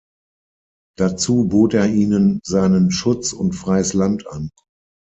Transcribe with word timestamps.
Dazu 0.97 1.47
bot 1.49 1.75
er 1.75 1.85
ihnen 1.85 2.39
seinen 2.43 2.89
Schutz 2.89 3.33
und 3.33 3.51
freies 3.53 3.93
Land 3.93 4.25
an. 4.25 4.49